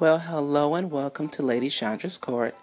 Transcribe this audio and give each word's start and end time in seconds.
Well, 0.00 0.20
hello 0.20 0.76
and 0.76 0.92
welcome 0.92 1.28
to 1.30 1.42
Lady 1.42 1.68
Chandra's 1.68 2.18
Court. 2.18 2.54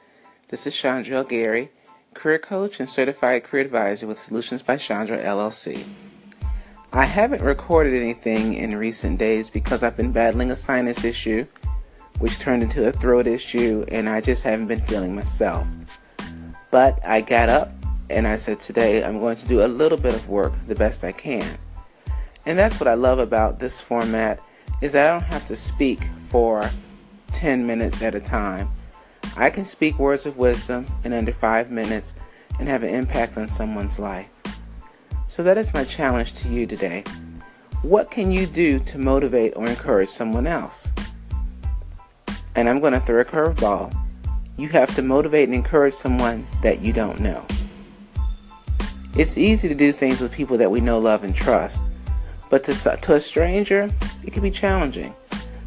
This 0.48 0.66
is 0.66 0.74
Chandra 0.74 1.26
Gary, 1.26 1.70
career 2.14 2.40
coach 2.40 2.80
and 2.80 2.90
certified 2.90 3.44
career 3.44 3.66
advisor 3.66 4.08
with 4.08 4.22
Solutions 4.22 4.62
by 4.62 4.78
Chandra 4.78 5.18
LLC. 5.18 5.84
I 6.94 7.04
haven't 7.04 7.42
recorded 7.42 8.02
anything 8.02 8.54
in 8.54 8.78
recent 8.78 9.20
days 9.20 9.50
because 9.50 9.84
I've 9.84 9.98
been 9.98 10.14
battling 10.14 10.50
a 10.50 10.56
sinus 10.56 11.04
issue, 11.04 11.46
which 12.20 12.40
turned 12.40 12.64
into 12.64 12.88
a 12.88 12.94
throat 12.94 13.28
issue, 13.28 13.84
and 13.90 14.08
I 14.08 14.22
just 14.22 14.44
haven't 14.44 14.68
been 14.68 14.86
feeling 14.86 15.14
myself. 15.14 15.68
But 16.72 17.06
I 17.06 17.20
got 17.20 17.50
up 17.50 17.74
and 18.10 18.26
I 18.26 18.38
said, 18.38 18.62
Today 18.62 19.04
I'm 19.04 19.20
going 19.20 19.36
to 19.36 19.46
do 19.46 19.66
a 19.66 19.68
little 19.68 19.98
bit 19.98 20.16
of 20.16 20.30
work 20.30 20.54
the 20.68 20.76
best 20.76 21.04
I 21.04 21.12
can. 21.12 21.58
And 22.46 22.58
that's 22.58 22.80
what 22.80 22.88
I 22.88 22.94
love 22.94 23.20
about 23.20 23.60
this 23.60 23.82
format 23.82 24.40
is 24.82 24.94
that 24.94 25.10
I 25.10 25.20
don't 25.20 25.28
have 25.28 25.46
to 25.48 25.58
speak 25.58 26.00
for 26.30 26.70
10 27.36 27.68
minutes 27.68 28.02
at 28.02 28.16
a 28.16 28.20
time. 28.20 28.72
I 29.36 29.50
can 29.50 29.66
speak 29.66 30.00
words 30.00 30.26
of 30.26 30.38
wisdom 30.38 30.88
in 31.04 31.12
under 31.12 31.34
5 31.34 31.70
minutes 31.70 32.14
and 32.60 32.70
have 32.70 32.82
an 32.82 32.96
impact 32.96 33.38
on 33.38 33.50
someone's 33.50 34.00
life. 34.00 34.30
So 35.28 35.44
that 35.44 35.58
is 35.58 35.74
my 35.74 35.84
challenge 35.84 36.34
to 36.36 36.50
you 36.50 36.66
today. 36.66 37.04
What 37.82 38.10
can 38.10 38.32
you 38.32 38.46
do 38.46 38.80
to 38.80 38.98
motivate 38.98 39.54
or 39.58 39.68
encourage 39.68 40.10
someone 40.10 40.48
else? 40.48 40.92
And 42.56 42.70
I'm 42.70 42.80
going 42.80 42.94
to 42.94 43.02
throw 43.02 43.20
a 43.20 43.26
curveball. 43.26 43.94
You 44.58 44.70
have 44.70 44.96
to 44.96 45.02
motivate 45.02 45.50
and 45.50 45.54
encourage 45.54 45.94
someone 45.94 46.48
that 46.62 46.82
you 46.82 46.94
don't 46.94 47.20
know. 47.20 47.46
It's 49.18 49.38
easy 49.38 49.68
to 49.68 49.76
do 49.76 49.92
things 49.92 50.22
with 50.22 50.32
people 50.32 50.58
that 50.58 50.72
we 50.72 50.80
know, 50.80 51.00
love, 51.00 51.26
and 51.26 51.36
trust, 51.36 51.84
but 52.50 52.64
to, 52.64 52.74
to 52.74 53.16
a 53.16 53.20
stranger, 53.20 53.92
it 54.24 54.32
can 54.32 54.42
be 54.42 54.52
challenging. 54.52 55.14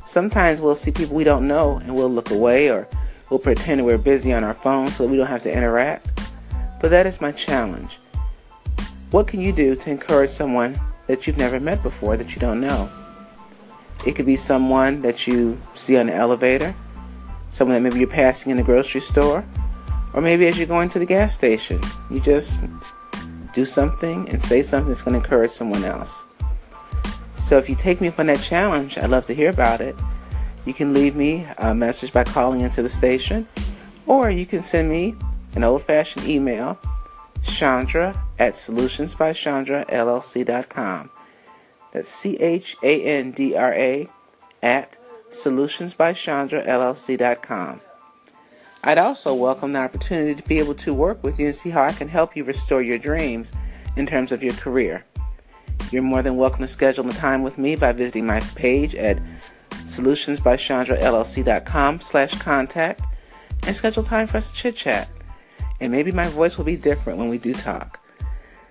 Sometimes 0.09 0.63
we'll 0.63 0.75
see 0.75 0.91
people 0.91 1.15
we 1.15 1.23
don't 1.23 1.47
know 1.47 1.77
and 1.85 1.95
we'll 1.95 2.09
look 2.09 2.31
away 2.31 2.71
or 2.71 2.89
we'll 3.29 3.39
pretend 3.39 3.85
we're 3.85 3.99
busy 3.99 4.33
on 4.33 4.43
our 4.43 4.55
phone 4.55 4.89
so 4.89 5.03
that 5.03 5.11
we 5.11 5.19
don't 5.19 5.27
have 5.27 5.43
to 5.43 5.55
interact. 5.55 6.19
But 6.81 6.89
that 6.93 7.07
is 7.07 7.21
my 7.21 7.31
challenge. 7.31 7.99
What 9.11 9.27
can 9.27 9.43
you 9.43 9.53
do 9.53 9.77
to 9.77 9.91
encourage 9.91 10.31
someone 10.31 10.81
that 11.09 11.27
you've 11.27 11.37
never 11.37 11.61
met 11.61 11.83
before 11.83 12.17
that 12.17 12.35
you 12.35 12.41
don't 12.41 12.59
know? 12.59 12.91
It 14.07 14.17
could 14.17 14.25
be 14.25 14.39
someone 14.39 15.03
that 15.03 15.27
you 15.27 15.61
see 15.75 15.99
on 15.99 16.07
the 16.07 16.15
elevator, 16.15 16.75
someone 17.51 17.75
that 17.75 17.83
maybe 17.83 18.01
you're 18.01 18.09
passing 18.09 18.51
in 18.51 18.57
the 18.57 18.63
grocery 18.63 19.03
store, 19.03 19.45
or 20.15 20.23
maybe 20.23 20.47
as 20.47 20.57
you're 20.57 20.67
going 20.67 20.89
to 20.89 20.99
the 20.99 21.05
gas 21.05 21.35
station. 21.35 21.83
You 22.11 22.21
just 22.21 22.61
do 23.53 23.67
something 23.67 24.27
and 24.31 24.43
say 24.43 24.63
something 24.63 24.89
that's 24.89 25.03
going 25.03 25.21
to 25.21 25.23
encourage 25.23 25.51
someone 25.51 25.85
else. 25.85 26.25
So 27.49 27.57
if 27.57 27.69
you 27.71 27.77
take 27.77 28.03
me 28.03 28.09
up 28.09 28.19
on 28.19 28.27
that 28.27 28.43
challenge, 28.43 28.99
I'd 28.99 29.09
love 29.09 29.25
to 29.25 29.35
hear 29.35 29.49
about 29.49 29.81
it. 29.81 29.97
You 30.67 30.75
can 30.75 30.93
leave 30.93 31.17
me 31.17 31.47
a 31.57 31.75
message 31.75 32.13
by 32.13 32.25
calling 32.25 32.61
into 32.61 32.83
the 32.83 32.91
station, 32.91 33.49
or 34.07 34.31
you 34.31 34.45
can 34.45 34.61
send 34.61 34.91
me 34.91 35.17
an 35.55 35.65
old 35.65 35.81
fashioned 35.81 36.27
email, 36.27 36.79
Chandra 37.43 38.15
at 38.39 38.53
solutionsbychandra.llc.com. 38.53 41.11
That's 41.91 42.11
C 42.11 42.37
H 42.37 42.77
A 42.83 43.03
N 43.03 43.31
D 43.31 43.57
R 43.57 43.73
A 43.73 44.07
at 44.63 44.99
solutionsbychandra.llc.com. 45.31 47.81
I'd 48.85 48.99
also 48.99 49.33
welcome 49.33 49.73
the 49.73 49.79
opportunity 49.79 50.35
to 50.35 50.47
be 50.47 50.59
able 50.59 50.75
to 50.75 50.93
work 50.93 51.25
with 51.25 51.41
you 51.41 51.47
and 51.47 51.55
see 51.55 51.71
how 51.71 51.83
I 51.83 51.93
can 51.93 52.09
help 52.09 52.37
you 52.37 52.45
restore 52.45 52.83
your 52.83 52.99
dreams 52.99 53.55
in 53.97 54.05
terms 54.05 54.33
of 54.33 54.43
your 54.43 54.53
career. 54.53 55.07
You're 55.91 56.03
more 56.03 56.23
than 56.23 56.37
welcome 56.37 56.61
to 56.61 56.69
schedule 56.69 57.09
a 57.09 57.15
time 57.15 57.43
with 57.43 57.57
me 57.57 57.75
by 57.75 57.93
visiting 57.93 58.27
my 58.27 58.41
page 58.55 58.95
at 58.95 59.19
solutionsbychandrallc.com 59.71 62.01
slash 62.01 62.39
contact 62.39 63.01
and 63.67 63.75
schedule 63.75 64.03
time 64.03 64.27
for 64.27 64.37
us 64.37 64.51
to 64.51 64.57
chit 64.57 64.77
chat. 64.77 65.09
And 65.81 65.91
maybe 65.91 66.13
my 66.13 66.29
voice 66.29 66.59
will 66.59 66.67
be 66.67 66.77
different 66.77 67.19
when 67.19 67.29
we 67.29 67.39
do 67.39 67.55
talk. 67.55 67.99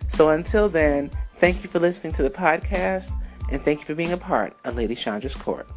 So 0.09 0.29
until 0.29 0.69
then, 0.69 1.09
thank 1.37 1.63
you 1.63 1.69
for 1.69 1.79
listening 1.79 2.13
to 2.13 2.23
the 2.23 2.29
podcast 2.29 3.13
and 3.51 3.63
thank 3.63 3.79
you 3.79 3.85
for 3.85 3.95
being 3.95 4.11
a 4.11 4.17
part 4.17 4.55
of 4.63 4.75
Lady 4.75 4.93
Chandra's 4.93 5.35
Court. 5.35 5.67